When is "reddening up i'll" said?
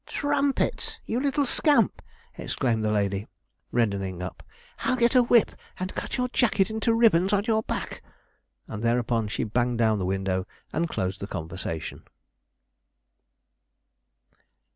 3.71-4.95